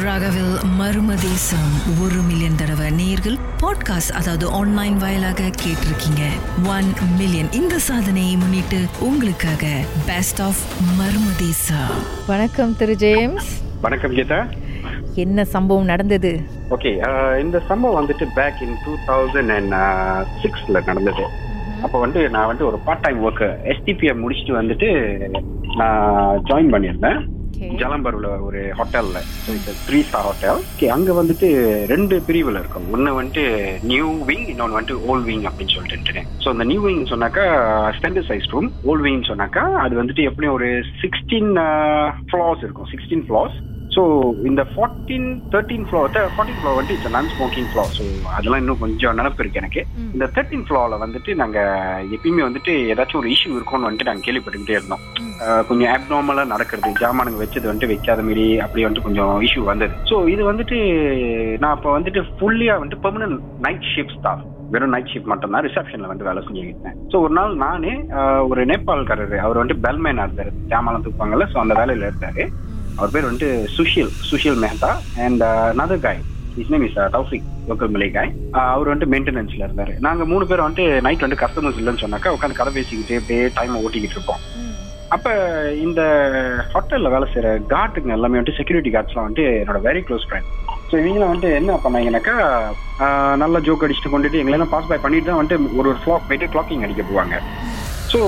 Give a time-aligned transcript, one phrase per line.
[0.00, 6.22] ராகவில் மர்மதேசம் ஒரு மில்லியன் தடவை நேர்கள் பாட்காஸ்ட் அதாவது ஆன்லைன் வாயிலாக கேட்டிருக்கீங்க.
[6.66, 9.66] ஒன் மில்லியன் இந்த சாதனையை முன்னிட்டு உங்களுக்காக
[10.06, 10.62] பெஸ்ட் ஆஃப்
[10.98, 11.92] மர்மதேசம்
[12.26, 13.50] வணக்கம் திரு ஜேம்ஸ்.
[13.80, 14.40] வணக்கம் கீதா.
[15.14, 16.40] என்ன சம்பவம் நடந்தது?
[16.70, 16.92] ஓகே
[17.40, 19.76] இந்த சம்பவம் வந்துட்டு back in two thousand and
[20.42, 21.26] சிக்ஸ்ல நடந்தது
[21.82, 24.90] அப்போ வந்து நான் வந்து ஒரு பார்ட் டைம் ஒர்க் எஸ்டிபிஎம் முடிச்சுட்டு வந்துட்டு
[25.76, 27.26] நான் ஜாயின் பண்ணியிருந்தேன்.
[27.80, 29.18] ஜலம்பர்ல ஒரு ஹோட்டல்ல.
[29.88, 31.48] த்ரீ ஸ்டார் ஹோட்டல் ஓகே அங்க வந்துட்டு
[31.86, 32.86] ரெண்டு பிரிவுல இருக்கும்.
[32.90, 33.44] ஒன்னு வந்துட்டு
[33.92, 37.44] நியூ விங் இன்னொன்னு வந்துட்டு ஓல்ட் விங் அப்படின்னு சொல்லிட்டு ஸோ அந்த நியூ விங் சொன்னாக்கா
[37.98, 40.70] standard size room old wing சொன்னாக்கா அது வந்துட்டு எப்படியும் ஒரு
[41.02, 41.52] சிக்ஸ்டீன்
[42.30, 42.90] ஃப்ளார்ஸ் uh, இருக்கும்.
[42.94, 43.58] சிக்ஸ்டீன் ஃப்ளார்ஸ்
[43.92, 44.02] ஸோ
[44.48, 48.04] இந்த fourteen thirteen floor fourteen floor வந்து it's non smoking floor so
[48.36, 49.80] அதெல்லாம் இன்னும் கொஞ்சம் நினப்பு இருக்கு எனக்கு.
[50.14, 55.02] இந்த தேர்ட்டீன் ஃப்ளோரில் வந்துட்டு நாங்கள் எப்பயுமே வந்துட்டு ஏதாச்சும் ஒரு இஷ்யூ இருக்கும்னு வந்துட்டு நாங்கள் கேள்விப்பட்டுக்கிட்டே இருந்தோம்.
[55.68, 59.94] கொஞ்சம் ஆப்நார்மலாக நடக்கிறது ஜாமானுங்க வச்சது வந்துட்டு வைக்காத மாரி அப்படி வந்துட்டு கொஞ்சம் இஷ்யூ வந்தது.
[60.10, 60.78] ஸோ இது வந்துட்டு
[61.64, 64.44] நான் இப்போ வந்துட்டு ஃபுல்லியாக வந்துட்டு பெர்மனன்ட் நைட் ஷிஃப்ட் ஸ்டாஃப்
[64.74, 67.94] வெறும் நைட் ஷிஃப்ட் மட்டும் தான் ரிசப்ஷன்ல வந்து வேலை செஞ்சுக்கிட்டேன் ஸோ ஒரு நாள் நானே
[68.50, 70.52] ஒரு நேபாள்காரர் அவர் வந்து பெல்மேனா இருந்தாரு.
[70.70, 72.44] ஜாமான் தூக்குவாங்கல்ல ஸோ அந்த வேலையில இருந்தாரு.
[72.98, 74.92] அவர் பேர் வந்துட்டு Sushil Sushil Mehta
[75.26, 75.44] and
[75.80, 76.20] another guy
[76.62, 78.32] his name is Taufiq local மிலை guy
[78.74, 79.92] அவர் வந்துட்டு மெயின்டெனன்ஸ்ல இருந்தாரு.
[80.06, 84.18] நாங்க மூணு பேர் வந்துட்டு நைட் வந்து கஸ்டமர்ஸ் இல்லைன்னு சொன்னாக்கா உட்காந்து கதை பேசிக்கிட்டு அப்படியே டைம் ஓட்டிக்கிட்டு
[84.18, 84.42] இருப்போம்.
[85.14, 85.30] அப்ப
[85.86, 86.02] இந்த
[86.72, 90.50] ஹோட்டல்ல வேலை செய்யற கார்டுங்க எல்லாமே வந்துட்டு செக்யூரிட்டி கார்ட்ஸ்லாம் வந்துட்டு என்னோட வெரி க்ளோஸ் ஃப்ரெண்ட்
[90.90, 92.34] ஸோ இவங்களாம் வந்துட்டு என்ன பண்ணாங்கன்னாக்கா
[93.02, 96.52] நல்லா நல்ல ஜோக் அடிச்சுட்டு கொண்டுட்டு எங்களெல்லாம் பாஸ் பை பண்ணிட்டு தான் வந்துட்டு ஒரு ஒரு ஃபிளாக் போயிட்டு
[96.54, 97.36] கிளாக்கிங் அடிக்க போவாங்க.
[98.12, 98.18] ஸோ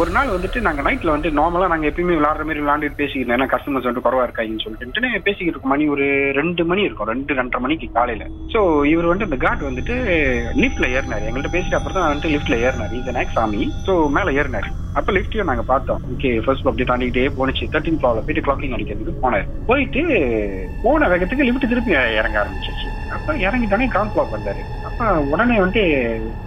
[0.00, 3.86] ஒரு நாள் வந்துட்டு நாங்கள் நைட்டில் வந்து நார்மலாக நாங்கள் எப்பயுமே விளாடுற மாதிரி விளாண்டுட்டு பேசிக்கிட்டு ஏன்னா கஸ்டமர்ஸ்
[3.86, 5.22] வந்துட்டு குறவா இருக்காங்கன்னு சொல்லிட்டு.
[5.26, 6.06] பேசிக்கிட்டு இருக்கோம் மணி ஒரு
[6.38, 7.10] ரெண்டு மணி இருக்கும்.
[7.12, 8.24] ரெண்டு ரெண்டரை மணிக்கு காலையில்.
[8.52, 8.60] ஸோ
[8.92, 9.96] இவர் வந்து இந்த காட் வந்துட்டு
[10.62, 11.26] லிஃப்ட்டில் ஏறினாரு.
[11.28, 12.96] எங்கள்கிட்ட பேசிட்டு அப்புறம் தான் வந்துட்டு லிஃப்ட்டில் ஏறினார்.
[13.00, 14.70] இந்த நேக் சாமி ஸோ மேலே ஏறினார்.
[14.98, 16.02] அப்போ லிஃப்ட்டையும் நாங்கள் பார்த்தோம்.
[16.14, 19.48] ஓகே ஃபர்ஸ்ட் ஃப்ளோர் அப்படி தாண்டிக்கிட்டே போனுச்சு தேர்ட்டின் ஃப்ளோரில் போயிட்டு கிளாக்கிங் அடிக்கிறதுக்கு போனார்.
[19.70, 20.02] போயிட்டு
[20.84, 24.60] போன வேகத்துக்கு லிஃப்ட் திருப்பி இறங்க ஆரம்பிச்சிச்சு அப்ப இறங்கிட்டோடனே கிரவுண்ட் ஃப்ளோர் வந்தாரு.
[24.84, 25.80] அப்ப உடனே வந்து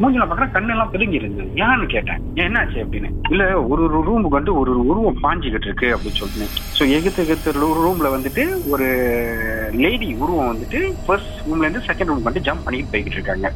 [0.00, 1.48] மூஞ்சில பாக்குறேன் கண்ணெல்லாம் பிதுங்கி இருந்தது.
[1.54, 2.22] ஏன்னு கேட்டேன்.
[2.34, 3.10] "ஏன் என்னாச்சு அப்படின்னு.
[3.30, 6.48] இல்ல ஒரு ஒரு ரூமுக்கு வந்து ஒரு ஒரு உருவம் பாஞ்சுக்கிட்டு இருக்கு அப்படின்னு சொல்லிட்டு.
[6.78, 8.88] ஸோ எகுத்து எகுத்து ரூம்ல வந்துட்டு ஒரு
[9.72, 13.52] லேடி உருவம் வந்துட்டு ஃபர்ஸ்ட் ரூம்ல இருந்து செகண்ட் ரூம் வந்துட்டு ஜம்ப் பண்ணிட்டு போய்கிட்டு இருக்காங்க.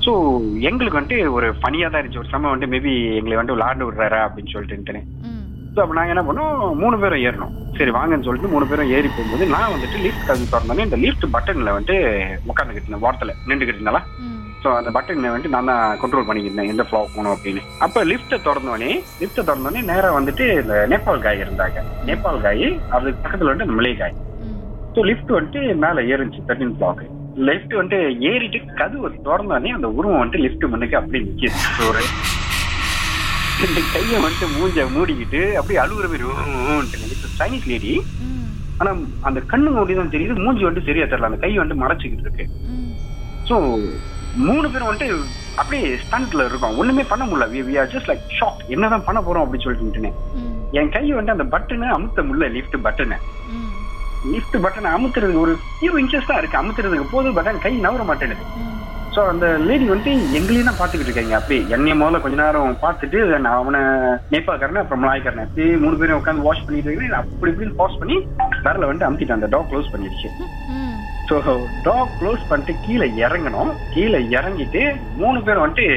[0.00, 2.18] ஸோ எங்களுக்கு வந்துட்டு ஒரு ஃபனியா தான் இருந்துச்சு.
[2.18, 4.78] ஒரு சமயம் வந்து மேபி எங்களை வந்து விளாண்டு விடுறாரா அப்படின்னு சொல்லிட்டு
[5.78, 6.54] ஸோ அப்போ நாங்கள் என்ன பண்ணோம்?
[6.80, 7.50] மூணு பேரும் ஏறணும்.
[7.76, 11.70] சரி வாங்கன்னு சொல்லிட்டு மூணு பேரும் ஏறி போகும்போது நான் வந்துட்டு லிஃப்ட் கதவு திறந்தோன்னே இந்த லிஃப்ட் பட்டனில்
[11.74, 11.96] வந்துட்டு
[12.50, 13.30] உட்காந்துக்கிட்டு இருந்தேன் வாரத்தில்.
[13.48, 14.00] நின்றுக்கிட்டு இருந்தாலா
[14.62, 17.60] ஸோ அந்த பட்டனை வந்துட்டு நான் தான் கண்ட்ரோல் பண்ணிக்கிட்டேன் எந்த ஃப்ளோ போகணும் அப்படின்னு.
[17.86, 18.90] அப்போ லிஃப்ட்டை திறந்தோடனே
[19.20, 21.84] லிஃப்ட்டை திறந்தோடனே நேராக வந்துட்டு இந்த நேபாள் காய் இருந்தாங்க.
[22.08, 22.66] நேபாள் காய்
[22.96, 24.16] அதுக்கு பக்கத்தில் வந்துட்டு இந்த மலை காய்
[24.96, 27.04] ஸோ லிஃப்ட் வந்துட்டு மேலே ஏறிச்சு தேர்ட்டின் ஃப்ளாக்
[27.50, 28.00] லிஃப்ட் வந்துட்டு
[28.32, 32.02] ஏறிட்டு கதவு திறந்தோடனே அந்த உருவம் வந்துட்டு லிஃப்ட் முன்னுக்கு அப்படியே நிற்கிது ஒரு
[33.94, 36.26] கையை வந்துட்டு மூஞ்ச மூடிக்கிட்டு அப்படியே அழுகுற மாதிரி
[37.38, 37.92] சைனீஸ் லேடி
[38.80, 38.90] ஆனா
[39.28, 40.34] அந்த கண்ணு மூடி தான் தெரியுது.
[40.44, 41.30] மூஞ்சி வந்துட்டு சரியா தெரியல.
[41.30, 42.44] அந்த கை வந்துட்டு மறைச்சிக்கிட்டு இருக்கு.
[43.48, 43.54] ஸோ
[44.46, 45.08] மூணு பேரும் வந்துட்டு
[45.60, 46.76] அப்படியே ஸ்டண்ட்ல இருக்கோம்.
[46.80, 47.46] ஒண்ணுமே பண்ண முடியல.
[47.68, 50.12] We are just like shock என்னதான் பண்ண போறோம் அப்படின்னு சொல்லிட்டு
[50.78, 52.48] என் கை வந்துட்டு அந்த பட்டனை அமுத்த முடியல.
[52.56, 53.18] லிஃப்ட் பட்டனை
[54.34, 56.60] லிஃப்ட் பட்டனை அமுத்துறதுக்கு ஒரு ஃபியூ இன்ச்சஸ் தான் இருக்கு.
[56.62, 58.44] அமுத்துறதுக்கு போதும் பட்டன் கை நவர மாட்டேனுது
[59.18, 61.38] ஸோ அந்த லேடி வந்துட்டு எங்களையும் தான் பார்த்துக்கிட்டு இருக்காங்க.
[61.38, 63.80] அப்படி என்னைய முதல்ல கொஞ்ச நேரம் பார்த்துட்டு நான் அவனை
[64.32, 68.16] நேப்பாக்கறேன் அப்புறம் மலாய்க்காரனை அப்படி மூணு பேரும் உட்காந்து வாஷ் பண்ணிட்டு இருக்கிறேன் அப்படி இப்படின்னு பாஸ் பண்ணி
[68.66, 70.28] வரல வந்துட்டு அமுத்திட்டேன் அந்த டாக் க்ளோஸ் பண்ணிடுச்சு.
[71.30, 71.54] ஸோ
[71.88, 73.72] டாக் க்ளோஸ் பண்ணிட்டு கீழே இறங்கணும்.
[73.94, 74.82] கீழே இறங்கிட்டு
[75.22, 75.88] மூணு பேரும் வந்துட்டு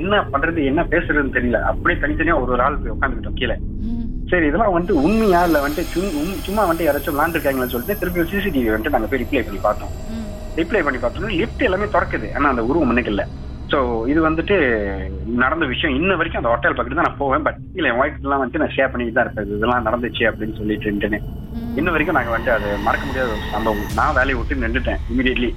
[0.00, 1.60] என்ன பண்றது என்ன பேசுறதுன்னு தெரியல.
[1.70, 3.58] அப்படியே தனித்தனியா ஒரு ஒரு ஆள் போய் உட்காந்துக்கிட்டோம் கீழே.
[4.32, 6.04] சரி இதெல்லாம் வந்துட்டு உண்மையா இல்ல வந்துட்டு
[6.46, 9.94] சும்மா வந்துட்டு யாராச்சும் விளாண்டுருக்காங்கன்னு சொல்லிட்டு திருப்பி சிசிடிவி வந்துட்டு நாங்க போய் ரிப்ளை பண்ணி பார்த்தோம்.
[10.60, 12.28] ரிப்ளை பண்ணி பார்த்தோம்னா லிஃப்ட் எல்லாமே திறக்குது.
[12.36, 13.24] ஆனா அந்த உருவம் முன்னுக்கு இல்ல.
[13.70, 13.78] ஸோ
[14.10, 14.56] இது வந்துட்டு
[15.44, 15.94] நடந்த விஷயம்.
[15.98, 17.44] இன்ன வரைக்கும் அந்த ஹோட்டல் பக்கத்து தான் நான் போவேன்.
[17.46, 19.48] பட் இல்ல என் ஒய்ஃப் எல்லாம் வந்துட்டு நான் ஷேர் பண்ணிட்டு தான் இருப்பேன்.
[19.58, 21.20] இதெல்லாம் நடந்துச்சு அப்படின்னு சொல்லிட்டு
[21.80, 23.88] இன்ன வரைக்கும் நாங்க வந்துட்டு அது மறக்க முடியாத ஒரு சம்பவம்.
[23.98, 25.50] நான் வேலையை விட்டு நின்றுட்டேன் இமீடியட்லி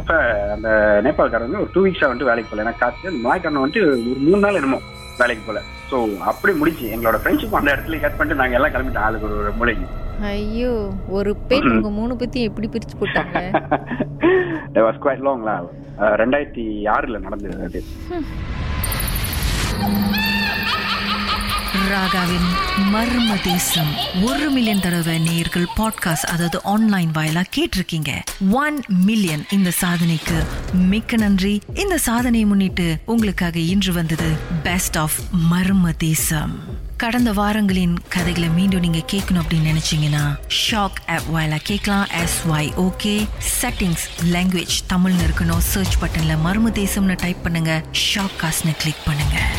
[0.00, 0.14] அப்ப
[0.54, 0.68] அந்த
[1.04, 4.40] நேபாள்காரர் வந்து ஒரு டூ வீக்ஸா வந்துட்டு வேலைக்கு போகல எனக்கு காசு அந்த மலாய்க்காரன் வந்துட்டு ஒரு மூணு
[4.44, 4.78] நாள் என்னமோ
[5.20, 5.60] வேலைக்கு போகல
[5.90, 5.96] ஸோ
[6.30, 9.06] அப்படி முடிச்சு எங்களோட ஃப்ரெண்ட்ஷிப் அந்த இடத்துல கட் பண்ணிட்டு நாங்க எல்லாம் கிளம்பிட்டோம்.
[9.06, 9.86] ஆளுக்கு ஒரு மூலைக்கு
[10.22, 13.40] ஐயோ ஒரு பெண் உங்க மூணு பத்தியும் எப்படி பிரிச்சு போட்டாங்க?
[14.86, 15.56] வாஸ் குவைட் லாங்லா
[16.22, 16.64] ரெண்டாயிரத்தி
[16.94, 17.82] ஆறுல நடந்தது அது.
[21.86, 22.48] ராகாவின்
[22.92, 28.18] மர்மதேசம் ஒரு மில்லியன் தடவை நேர்கள் பாட்காஸ்ட் அதாவது ஆன்லைன் வாயிலா கேட்டிருக்கீங்க.
[28.50, 30.46] ஒன் மில்லியன் இந்த சாதனைக்கு.
[30.72, 31.60] மிக்க நன்றி.
[31.74, 35.12] இந்த சாதனையை முன்னிட்டு உங்களுக்காக இன்று வந்தது பெஸ்ட் ஆஃப்
[35.52, 36.50] மர்மதேசம்
[36.96, 40.36] கடந்த வாரங்களின் கதைகளை மீண்டும் நீங்க கேட்கணும் அப்படின்னு நினைச்சீங்கன்னா
[40.70, 42.06] ஷாக் ஆப் வாயிலா கேட்கலாம்.
[42.06, 43.28] S Y O K
[43.62, 45.58] settings language தமிழ்னு இருக்கணும்.
[45.58, 47.84] சர்ச் பட்டன்ல மர்மதேசம்னு டைப் பண்ணுங்க.
[48.14, 49.55] ஷாக் காஸ்ட்னு கிளிக் பண்ணுங்க.